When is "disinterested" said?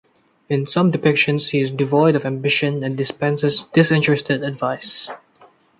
3.71-4.43